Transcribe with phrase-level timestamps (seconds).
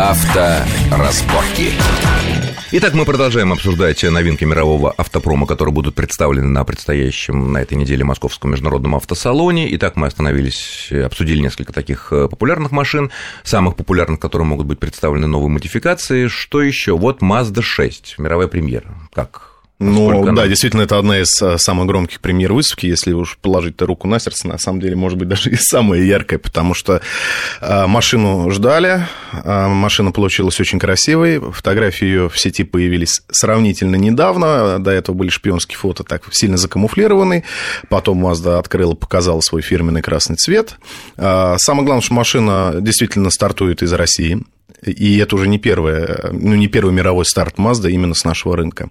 [0.00, 1.72] Авторазборки.
[2.72, 8.02] Итак, мы продолжаем обсуждать новинки мирового автопрома, которые будут представлены на предстоящем на этой неделе
[8.02, 9.68] Московском международном автосалоне.
[9.74, 13.10] Итак, мы остановились, обсудили несколько таких э, популярных машин,
[13.42, 16.28] самых популярных, которые могут быть представлены новые модификации.
[16.28, 16.96] Что еще?
[16.96, 18.94] Вот Mazda 6, мировая премьера.
[19.12, 19.49] Как
[19.80, 20.46] ну, да, она...
[20.46, 24.46] действительно, это одна из э, самых громких премьер выставки, если уж положить руку на сердце,
[24.46, 27.00] на самом деле, может быть, даже и самая яркая, потому что
[27.62, 34.78] э, машину ждали, э, машина получилась очень красивой, фотографии ее в сети появились сравнительно недавно,
[34.78, 37.44] до этого были шпионские фото, так сильно закамуфлированные,
[37.88, 40.76] потом Mazda открыла, показала свой фирменный красный цвет.
[41.16, 44.42] Самое главное, что машина действительно стартует из России,
[44.82, 48.90] и это уже не первое, ну, не первый мировой старт Mazda именно с нашего рынка.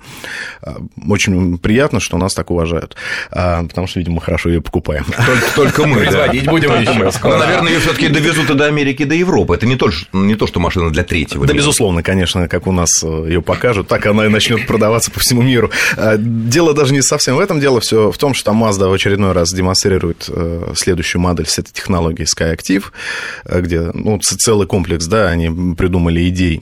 [0.62, 2.96] А, очень приятно, что нас так уважают,
[3.32, 5.06] а, потому что, видимо, мы хорошо ее покупаем.
[5.26, 5.98] Только, только мы.
[6.02, 7.12] Производить будем еще.
[7.24, 9.54] Ну, наверное, ее все-таки довезут и до Америки, и до Европы.
[9.54, 11.46] Это не то, не то, что машина для третьего.
[11.46, 15.20] Да, безусловно, конечно, как у нас э, ее покажут, так она и начнет продаваться по
[15.20, 15.72] всему миру.
[15.98, 19.34] А, дело даже не совсем в этом, дело все в том, что Mazda в очередной
[19.34, 22.86] раз демонстрирует э, следующую модель с этой технологией SkyActiv,
[23.46, 26.62] э, где ну, целый комплекс, да, они придумали идей,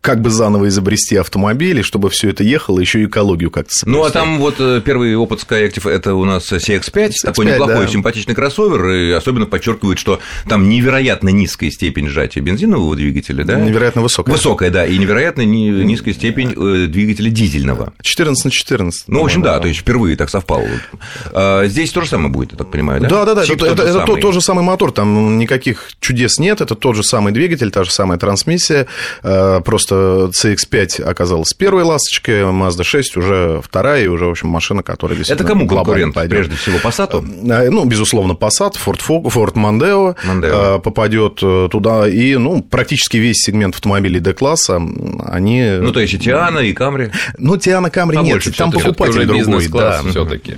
[0.00, 4.10] как бы заново изобрести автомобили, чтобы все это ехало, еще и экологию как-то Ну, а
[4.10, 7.92] там вот э, первый опыт Skyactiv– это у нас CX-5, CX-5 такой неплохой, да.
[7.92, 13.58] симпатичный кроссовер, и особенно подчеркивает, что там невероятно низкая степень сжатия бензинового двигателя, да?
[13.60, 14.34] Невероятно высокая.
[14.34, 17.92] Высокая, да, и невероятно низкая степень э, двигателя дизельного.
[18.02, 19.08] 14 на 14.
[19.08, 20.66] Ну, в общем, да, да, то есть впервые так совпало.
[21.32, 23.08] А, здесь то же самое будет, я так понимаю, да?
[23.08, 26.60] Да, да, да, это, это, это тот, тот же самый мотор, там никаких чудес нет,
[26.60, 28.86] это тот же самый двигатель, та же самая трансмиссия,
[29.22, 34.82] э, просто CX-5 оказалась первой ласточкой, Mazda 6 уже вторая, и уже, в общем, машина,
[34.82, 36.14] которая действительно Это кому конкурент?
[36.14, 36.30] Пойдет.
[36.30, 37.24] Прежде всего, Passat?
[37.48, 40.76] Э, ну, безусловно, Passat, Ford, Ford Mondeo, Mondeo.
[40.76, 44.80] Э, попадет туда, и, ну, практически весь сегмент автомобилей D-класса,
[45.24, 45.78] они...
[45.80, 47.10] Ну, то есть и Тиана, и Камри?
[47.38, 50.02] Ну, Тиана, Камри нет, там покупатель другой, да.
[50.08, 50.54] все таки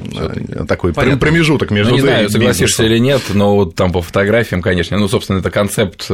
[0.66, 1.18] Такой Понятно.
[1.18, 1.90] промежуток между...
[1.90, 5.50] Ну, не знаю, согласишься или нет, но вот там по фотографиям, конечно, ну, собственно, это
[5.50, 6.10] концепт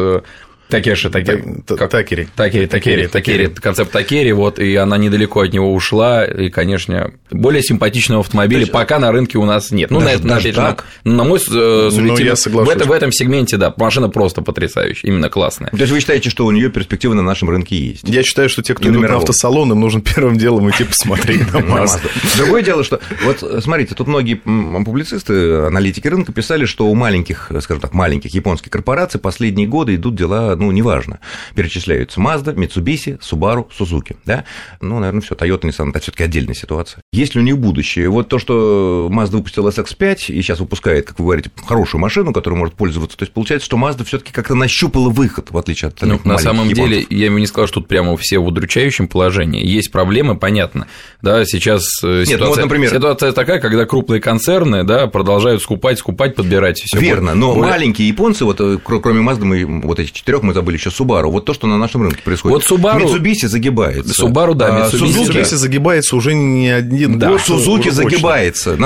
[0.69, 1.43] Такеши, Такери.
[1.67, 2.29] Такери.
[2.35, 3.47] Такери, Такери, Такери.
[3.47, 8.73] Концепт Такери, вот, и она недалеко от него ушла, и, конечно, более симпатичного автомобиля есть,
[8.73, 9.91] пока на рынке у нас нет.
[9.91, 10.87] Ну, даже, на, даже так?
[11.05, 12.35] На, на мой э, субъективный...
[12.47, 15.71] Ну, в, это, в этом сегменте, да, машина просто потрясающая, именно классная.
[15.71, 18.09] То есть вы считаете, что у нее перспективы на нашем рынке есть?
[18.09, 21.59] Я считаю, что те, кто идут на автосалон, им нужно первым делом идти посмотреть на
[21.59, 22.11] Mazda.
[22.37, 27.81] Другое дело, что, вот смотрите, тут многие публицисты, аналитики рынка писали, что у маленьких, скажем
[27.81, 31.21] так, маленьких японских корпораций последние годы идут дела ну, неважно.
[31.55, 34.45] Перечисляются Mazda, Mitsubishi, Subaru, Suzuki, да?
[34.81, 37.03] Ну, наверное, все Toyota, Nissan, это все таки отдельная ситуация.
[37.13, 38.09] Есть ли у них будущее?
[38.09, 42.59] Вот то, что Mazda выпустила SX5 и сейчас выпускает, как вы говорите, хорошую машину, которую
[42.59, 46.01] может пользоваться, то есть получается, что Mazda все таки как-то нащупала выход, в отличие от
[46.03, 46.91] ну, На самом японцев.
[46.91, 49.65] деле, я бы не сказал, что тут прямо все в удручающем положении.
[49.65, 50.87] Есть проблемы, понятно.
[51.21, 52.91] Да, сейчас э, Нет, ситуация, ну вот, например...
[52.91, 56.83] ситуация такая, когда крупные концерны да, продолжают скупать, скупать, подбирать.
[56.95, 57.71] Верно, но более...
[57.71, 61.31] маленькие японцы, вот э, кроме Mazda, мы вот этих четырех мы забыли еще Subaru.
[61.31, 62.69] Вот то, что на нашем рынке происходит.
[62.69, 63.05] Вот Subaru...
[63.05, 64.25] Mitsubishi загибается.
[64.25, 65.57] Subaru, да, а Mitsubishi, Suzuki да.
[65.57, 67.31] загибается уже не один да.
[67.31, 67.41] год.
[67.41, 68.79] Suzuki загибается.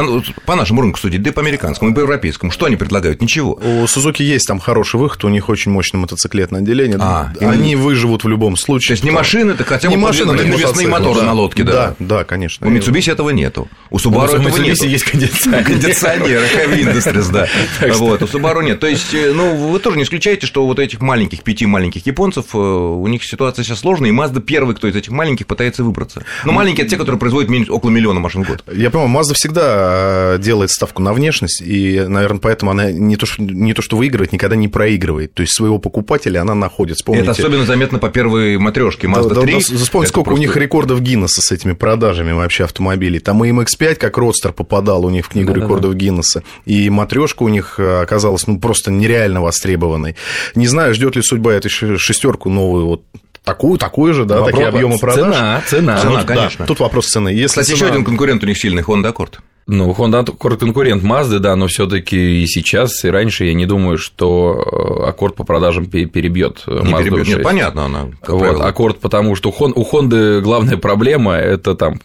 [0.46, 2.50] По нашему рынку судить, да и по американскому, и по европейскому.
[2.52, 3.20] Что они предлагают?
[3.20, 3.54] Ничего.
[3.54, 6.98] У Suzuki есть там хороший выход, у них очень мощное мотоциклетное отделение.
[7.00, 7.84] А, они именно...
[7.84, 8.88] выживут в любом случае.
[8.88, 11.26] То есть не машины, это хотя бы не машины, навесные моторы да.
[11.26, 11.72] на лодке, да?
[11.72, 12.66] Да, да, конечно.
[12.66, 13.68] У Mitsubishi этого нету.
[13.90, 14.78] У Subaru этого нет.
[14.82, 15.64] есть кондиционер.
[15.68, 17.48] Кондиционер, Heavy Industries, да.
[17.96, 18.80] Вот, у Subaru нет.
[18.80, 22.44] То есть, э, ну, вы тоже не исключаете, что вот этих маленьких, пяти маленьких японцев,
[22.52, 26.22] э, у них ситуация сейчас сложная, и Mazda первый, кто из этих маленьких пытается выбраться.
[26.44, 28.62] Но маленькие это те, которые производят около миллиона машин в год.
[28.70, 33.24] Я понимаю, Mazda всегда э, делает ставку на внешность, и, наверное, поэтому она не то,
[33.24, 35.32] что, не то, что выигрывает, никогда не проигрывает.
[35.32, 36.98] То есть своего покупателя она находит.
[36.98, 37.22] Вспомните...
[37.22, 39.52] Это особенно заметно по первой матрешке Mazda да, 3.
[39.52, 40.32] Да, да, вспомните, сколько просто...
[40.32, 43.20] у них рекордов Гиннесса с этими продажами вообще автомобилей.
[43.20, 46.04] Там и MX-5 как родстер попадал у них в книгу да, рекордов да, да.
[46.04, 50.14] Гиннесса, и матрешка у них э, оказалась ну, просто нереально востребованной.
[50.54, 53.02] Не знаю, ждет ли судьба этой шестерку новую вот
[53.44, 55.34] такую, такую же, да, Вопрос, такие объемы продаж.
[55.34, 56.64] Цена, цена, цена конечно.
[56.64, 57.30] Да, тут вопрос цены.
[57.30, 57.76] Если Кстати, цена...
[57.76, 59.38] еще один конкурент у них сильный, Honda Accord.
[59.70, 60.24] Ну, Honda
[60.56, 65.34] конкурент Mazda, да, но все-таки и сейчас, и раньше я не думаю, что э, Аккорд
[65.34, 67.26] по продажам перебьет Mazda перебьет.
[67.26, 67.28] 6.
[67.36, 68.06] Нет, понятно, она.
[68.26, 72.00] Вот, Аккорд, потому что у Honda главная проблема это там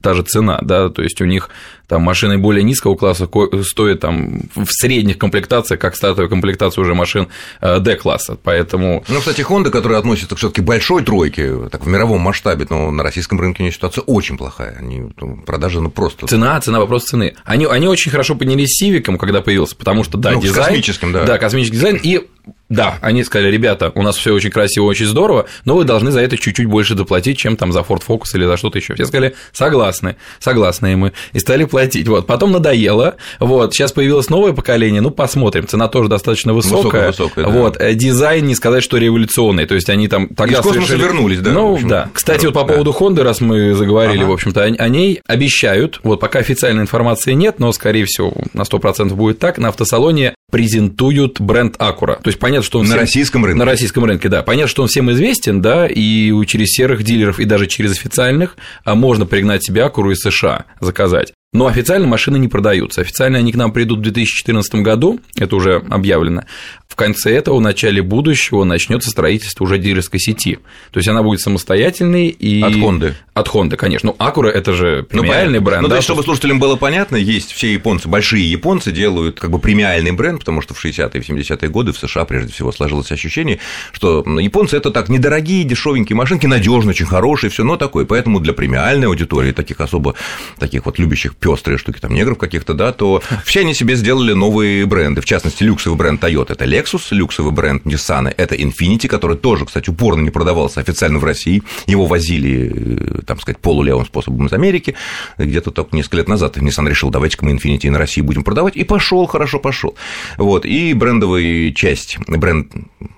[0.00, 1.50] та же цена, да, то есть у них
[1.88, 3.28] там машины более низкого класса
[3.62, 7.28] стоят там в средних комплектациях, как стартовая комплектация уже машин
[7.60, 9.04] э, D-класса, поэтому...
[9.08, 13.02] Ну, кстати, Honda, которая относится все таки большой тройке, так, в мировом масштабе, но на
[13.02, 16.26] российском рынке у нее ситуация очень плохая, они, ну, продажи, ну, просто...
[16.26, 17.34] Цена, цена, вопрос цены.
[17.44, 20.66] Они, они очень хорошо поднялись с Сивиком, когда появился, потому что, да, ну, дизайн...
[20.66, 21.24] космическим, да.
[21.24, 22.26] Да, космический дизайн, и
[22.68, 26.20] Да, они сказали, ребята, у нас все очень красиво, очень здорово, но вы должны за
[26.20, 28.94] это чуть-чуть больше доплатить, чем там за Ford Focus или за что-то еще.
[28.94, 32.06] Все сказали, согласны, согласны мы, и стали платить.
[32.08, 37.06] Вот, потом надоело, вот, сейчас появилось новое поколение, ну, посмотрим, цена тоже достаточно высокая.
[37.08, 37.46] Высокая, высокая.
[37.46, 41.02] Вот, э, дизайн не сказать, что революционный, то есть они там тогда Из космоса совершили...
[41.02, 41.52] вернулись, да?
[41.52, 42.10] Ну, да.
[42.12, 42.74] Кстати, вот по да.
[42.74, 44.30] поводу Honda, раз мы заговорили, Ага.
[44.30, 48.62] в общем-то, о о ней обещают, вот пока официальной информации нет, но, скорее всего, на
[48.62, 52.20] 100% будет так, на автосалоне презентуют бренд Acura.
[52.22, 53.58] То есть понятно, что он На всем- российском рынке.
[53.58, 54.42] На российском рынке, да.
[54.42, 58.94] Понятно, что он всем известен, да, и через серых дилеров, и даже через официальных а
[58.94, 61.32] можно пригнать себе Acura из США, заказать.
[61.54, 63.00] Но официально машины не продаются.
[63.00, 66.42] Официально они к нам придут в 2014 году, это уже объявлено.
[66.86, 70.58] В конце этого, в начале будущего, начнется строительство уже дилерской сети.
[70.90, 72.60] То есть она будет самостоятельной и...
[72.60, 73.14] От Honda.
[73.32, 74.12] От Honda, конечно.
[74.18, 75.60] Ну, Acura это же Ну, премиальный понятно.
[75.60, 75.82] бренд.
[75.82, 79.50] Ну, то да, есть, чтобы слушателям было понятно, есть все японцы, большие японцы делают как
[79.50, 83.10] бы премиальный бренд, потому что в 60-е, в 70-е годы в США прежде всего сложилось
[83.10, 83.58] ощущение,
[83.92, 88.04] что ну, японцы это так недорогие, дешевенькие машинки, надежные, очень хорошие, все, но такое.
[88.04, 90.14] Поэтому для премиальной аудитории, таких особо,
[90.58, 94.86] таких вот любящих пестрые штуки, там, негров каких-то, да, то все они себе сделали новые
[94.86, 95.20] бренды.
[95.20, 99.90] В частности, люксовый бренд Toyota– это Lexus, люксовый бренд Nissan– это Infiniti, который тоже, кстати,
[99.90, 101.62] упорно не продавался официально в России.
[101.86, 104.94] Его возили, э, там сказать, полулевым способом из Америки.
[105.36, 108.84] Где-то только несколько лет назад Nissan решил, давайте-ка мы Infiniti на России будем продавать, и
[108.84, 109.96] пошел, хорошо пошел.
[110.36, 112.72] Вот, и брендовая часть, бренд,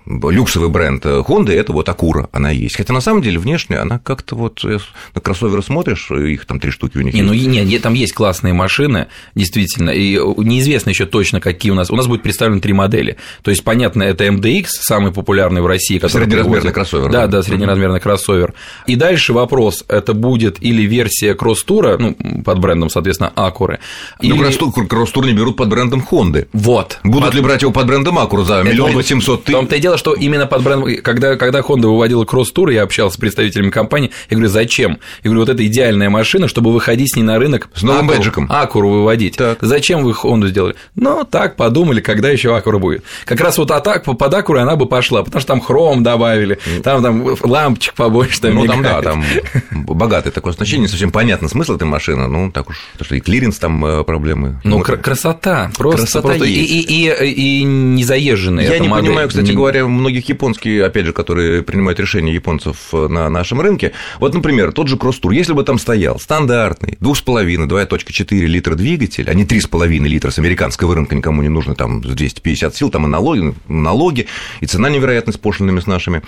[0.07, 2.77] люксовый бренд Honda– это вот Acura, она есть.
[2.77, 4.79] Хотя, на самом деле, внешне она как-то вот, э,
[5.15, 7.47] на кроссоверы смотришь, их там три штуки у них Не, ну есть.
[7.47, 11.91] не, не, там есть классные машины, действительно, и неизвестно еще точно, какие у нас.
[11.91, 13.17] У нас будет представлены три модели.
[13.43, 16.75] То есть, понятно, это MDX, самый популярный в России, который Среднеразмерный привозят.
[16.75, 17.27] кроссовер, Да, да.
[17.39, 18.55] да, среднеразмерный кроссовер.
[18.87, 23.79] И дальше вопрос: это будет или версия кросс-тура, ну, под брендом, соответственно, Acura,
[24.23, 24.87] Ну, или...
[24.89, 26.47] кросс-тур, не берут под брендом Honda.
[26.53, 26.99] Вот.
[27.05, 29.55] Будут Под- ли брать его под брендом Acura за миллион восемьсот тысяч?
[29.57, 33.21] том-то и дело, что именно под брендом, когда, когда Honda выводила кросс-тур, я общался с
[33.21, 34.99] представителями компании, я говорю, зачем?
[35.23, 37.69] Я говорю, вот это идеальная машина, чтобы выходить с ней на рынок.
[37.75, 38.47] С новым Acura- бэджиком.
[38.51, 39.37] Акуру выводить.
[39.37, 39.59] Так.
[39.61, 40.75] Зачем вы Honda сделали?
[40.95, 43.05] Ну, так подумали, когда еще Акура будет.
[43.25, 47.03] Как раз вот атак под Акуру она бы пошла, потому что там хром добавили, там,
[47.03, 49.05] там лампочек побольше, там Ну, там, да, мигает.
[49.05, 49.25] там
[49.73, 53.21] богатое такое значение, не совсем понятно смысл этой машины, ну, так уж, потому что и
[53.21, 54.61] клиренс там э, проблемы.
[54.65, 56.91] Ну, Мы- кра- красота, просто, Красота просто и, есть.
[56.91, 59.07] и, и, и не заезженная Я не модель.
[59.07, 63.61] понимаю, кстати Не- говоря, многих японских, опять же, которые принимают решения японцев э, на нашем
[63.61, 63.93] рынке.
[64.19, 69.35] Вот, например, тот же Crosstour, если бы там стоял стандартный 2,5, 2,4 литра двигатель, а
[69.35, 73.09] не 3,5 литра с американского рынка, никому не нужно там с 250 сил, там и
[73.09, 74.27] налоги, налоги
[74.61, 76.23] и цена невероятно с пошлинами с нашими.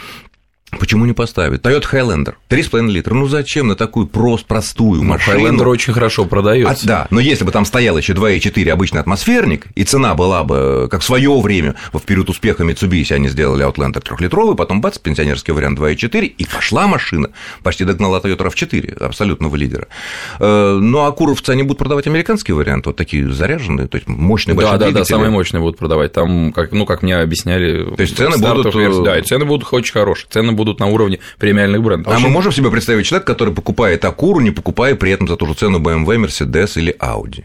[0.79, 1.61] Почему не поставить?
[1.61, 3.15] Toyota Highlander, 3,5 литра.
[3.15, 5.39] Ну зачем на такую прост, простую Ну, машину?
[5.39, 6.87] Highlander очень хорошо А, продается.
[6.87, 11.03] да, но если бы там стоял еще 2,4 обычный атмосферник, и цена была бы, как
[11.03, 15.79] в свое время, в период успеха Mitsubishi они сделали Outlander трехлитровый, потом бац, пенсионерский вариант
[15.79, 17.29] 2,4, и пошла машина,
[17.63, 19.87] почти догнала Toyota RAV4, абсолютного лидера.
[20.41, 24.55] Э, Ну, а куровцы, они будут продавать американский вариант, вот такие заряженные, то есть мощные
[24.55, 25.13] Да, большие да, да, двигатели.
[25.15, 26.13] самые мощные будут продавать.
[26.13, 29.93] Там, как, ну, как мне объясняли, То есть цены будут, э, Да, цены будут очень
[29.93, 30.27] хорошие.
[30.31, 32.12] Цены будут на уровне премиальных брендов.
[32.14, 35.47] А мы можем себе представить человека, который покупает Акуру, не покупая при этом за ту
[35.47, 37.44] же цену BMW, Mercedes или Audi?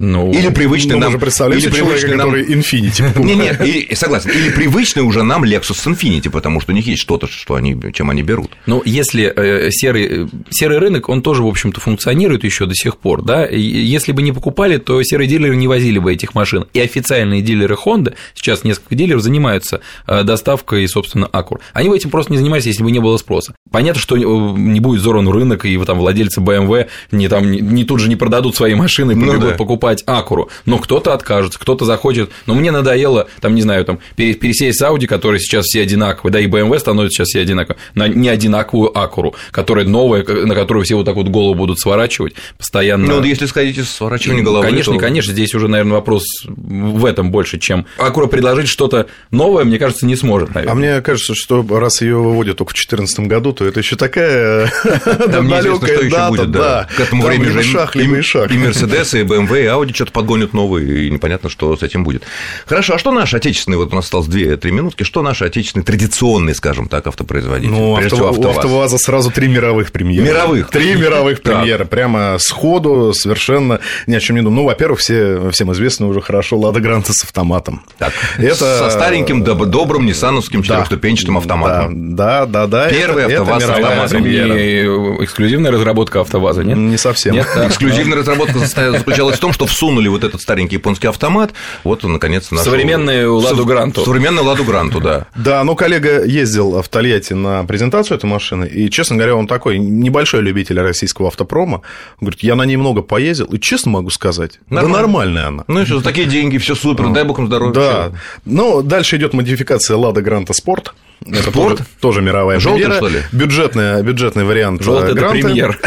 [0.00, 1.12] Ну, Или привычный Ну, нам...
[1.12, 4.30] же представляем или человека, привычный нам- который Infinity Не, нет, и, согласен.
[4.30, 8.08] Или привычный уже нам Lexus Infinity, потому что у них есть что-то, что они, чем
[8.10, 8.52] они берут.
[8.66, 12.96] Ну, если э, серый, э, серый рынок, он тоже, в общем-то, функционирует еще до сих
[12.96, 16.66] пор, да, и если бы не покупали, то серые дилеры не возили бы этих машин,
[16.72, 22.10] и официальные дилеры Honda, сейчас несколько дилеров занимаются э, доставкой, собственно, Acura, они бы этим
[22.10, 23.52] просто не занимались, если бы не было спроса.
[23.72, 27.98] Понятно, что не будет взорван рынок, и там владельцы BMW не, там, не, не тут
[27.98, 29.54] же не продадут свои машины и Ну да.
[29.54, 34.34] покупать Acura, но кто-то откажется, кто-то захочет, но мне надоело, там, не знаю, там, пере-
[34.34, 38.08] пересесть с Audi, которые сейчас все одинаковые, да, и BMW становятся сейчас все одинаковые, на
[38.08, 43.06] не одинаковую Acura, которая новая, на которую все вот так вот голову будут сворачивать постоянно.
[43.06, 47.04] Ну, вот если сходите с сворачивания головы, Конечно, то- конечно, здесь уже, наверное, вопрос в
[47.04, 50.72] этом больше, чем Acura предложить что-то новое, мне кажется, не сможет, наверное.
[50.72, 54.66] А мне кажется, что раз ее выводят только в 2014 году, то это еще такая
[54.84, 56.60] что далекая еще дата, будет, да.
[56.88, 56.88] да.
[56.96, 61.06] К этому времени либо же шаг, и, Mercedes, и BMW, и Audi что-то подгонят новые,
[61.06, 62.22] и непонятно, что с этим будет.
[62.66, 66.54] Хорошо, а что наши отечественные, вот у нас осталось 2-3 минутки, что наши отечественные традиционные,
[66.54, 67.70] скажем так, автопроизводители?
[67.70, 68.56] Ну, Прежде авто- всего, у АвтоВАЗ.
[68.58, 70.26] АвтоВАЗа сразу три мировых премьеры.
[70.26, 70.70] Мировых?
[70.70, 71.84] Три мировых премьеры.
[71.84, 74.56] Прямо сходу, совершенно ни о чем не думаю.
[74.62, 77.82] Ну, во-первых, все, всем известно уже хорошо Лада Гранта с автоматом.
[77.98, 82.16] Так, Это- со стареньким, доб- добрым ниссановским четырехступенчатым автоматом.
[82.16, 82.88] Да, да, да.
[82.88, 84.22] Первый это, АвтоВАЗ с это автоматом.
[84.24, 86.76] Не эксклюзивная разработка АвтоВАЗа, нет?
[86.76, 87.34] Не совсем.
[87.34, 87.68] Нет, да.
[87.68, 91.52] Эксклюзивная разработка заключалась в том, что всунули вот этот старенький японский автомат,
[91.84, 92.64] вот он, наконец, нашел...
[92.64, 94.04] Современную Ладу Гранту.
[94.04, 95.26] Современную Ладу Гранту, да.
[95.36, 99.78] Да, ну, коллега ездил в Тольятти на презентацию этой машины, и, честно говоря, он такой
[99.78, 101.82] небольшой любитель российского автопрома.
[102.20, 104.96] Говорит, я на ней много поездил, и честно могу сказать, Нормально.
[104.96, 105.64] да нормальная она.
[105.68, 107.72] Ну, еще за такие деньги, все супер, дай бог им здоровья.
[107.72, 108.12] Да.
[108.44, 110.94] Ну, дальше идет модификация Лада Гранта Спорт.
[111.26, 111.78] Это Спорт?
[111.78, 112.96] Тоже, тоже мировая Желтый, премьера.
[112.96, 113.22] что ли?
[113.32, 115.36] Бюджетный, бюджетный вариант Желтый Гранта.
[115.36, 115.78] это премьер.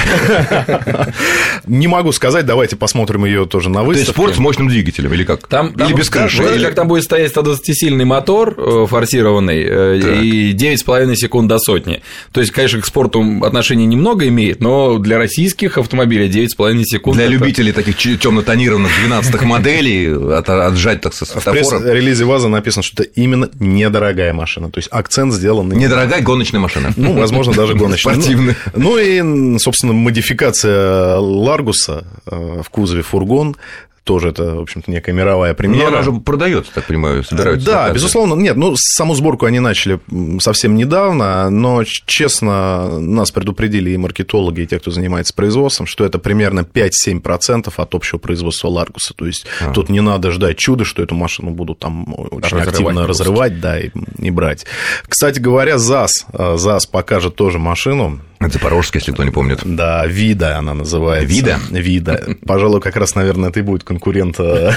[1.66, 4.06] Не могу сказать, давайте посмотрим ее тоже на выставке.
[4.06, 5.48] То есть спорт с мощным двигателем или как?
[5.48, 6.44] Там, или там, без крыши?
[6.44, 10.22] Или как там будет стоять 120-сильный мотор э, форсированный э, так.
[10.22, 12.02] и 9,5 секунд до сотни.
[12.34, 17.16] То есть, конечно, к спорту отношение немного имеет, но для российских автомобилей 9,5 секунд.
[17.16, 17.34] Для это...
[17.34, 21.80] любителей таких темно-тонированных 12-х моделей отжать так со светофора.
[21.80, 24.70] В релизе ВАЗа написано, что это именно недорогая машина.
[24.70, 26.94] То есть акцент сделан на недорогая гоночная машина.
[26.96, 28.14] Ну, возможно, даже гоночная.
[28.14, 28.56] Спортивная.
[28.74, 33.58] Ну, ну и, собственно, модификация Ларгуса э, в кузове фургон
[34.04, 35.92] тоже это, в общем-то, некая мировая премьера.
[35.92, 37.66] Но она же продается, так понимаю, собираются.
[37.66, 37.94] Да, заказы.
[37.94, 40.00] безусловно, нет, ну, саму сборку они начали
[40.40, 46.18] совсем недавно, но, честно, нас предупредили и маркетологи, и те, кто занимается производством, что это
[46.18, 49.72] примерно 5-7% от общего производства Ларгуса, то есть а.
[49.72, 53.24] тут не надо ждать чуда, что эту машину будут там очень разрывать активно просто.
[53.24, 54.66] разрывать, да, и, и брать.
[55.08, 58.20] Кстати говоря, ЗАЗ, э, ЗАЗ покажет тоже машину,
[58.50, 59.60] Запорожская, если кто не помнит.
[59.64, 61.28] Да, Вида она называется.
[61.28, 61.60] Вида?
[61.70, 62.36] Вида.
[62.46, 64.40] Пожалуй, как раз, наверное, это и будет конкурент...
[64.40, 64.72] Э,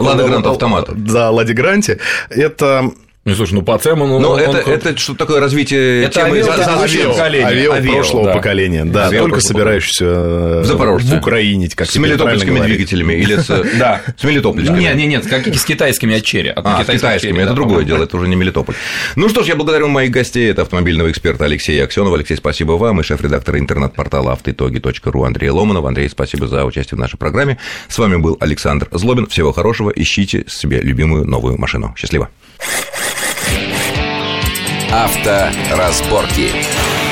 [0.00, 0.92] Лада Грант автомата.
[0.94, 1.98] Да, Лади Гранте.
[2.30, 2.90] Это
[3.26, 4.18] ну, слушай, ну по Цеману...
[4.18, 4.72] Ну, это, он...
[4.72, 6.38] это что такое развитие это темы...
[6.38, 7.46] Авио, за, авио, поколения.
[7.46, 8.32] Авио, авио прошлого да.
[8.32, 11.16] поколения, да, авио только собирающийся в, Запорожце.
[11.16, 13.48] в Украине, как С мелитопольскими двигателями или с...
[13.78, 14.00] Да.
[14.16, 14.80] С мелитопольскими.
[14.80, 16.50] Нет, нет, нет, какие с китайскими от черри.
[16.56, 18.74] А, с китайскими, это другое дело, это уже не Мелитополь.
[19.16, 22.16] Ну что ж, я благодарю моих гостей, это автомобильного эксперта Алексея Аксенова.
[22.16, 25.84] Алексей, спасибо вам, и шеф-редактора интернет-портала автоитоги.ру Андрей Ломанов.
[25.84, 27.58] Андрей, спасибо за участие в нашей программе.
[27.88, 29.26] С вами был Александр Злобин.
[29.26, 31.94] Всего хорошего, ищите себе любимую новую машину.
[31.98, 32.30] Счастливо.
[34.92, 37.09] Авторазборки.